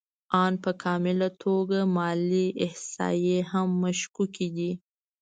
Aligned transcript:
آن 0.43 0.53
په 0.63 0.71
کامله 0.83 1.29
توګه 1.43 1.79
مالي 1.95 2.45
احصایې 2.65 3.39
هم 3.51 3.67
مشکوکې 3.83 4.47
دي 4.55 4.71